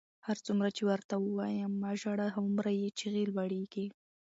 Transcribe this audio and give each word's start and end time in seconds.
هرڅومره 0.27 0.69
چې 0.77 0.83
ورته 0.89 1.15
وایم 1.37 1.71
مه 1.81 1.91
ژاړه، 2.01 2.27
هغومره 2.35 2.71
یې 2.81 2.89
چیغې 2.99 3.23
لوړېږي. 3.33 3.85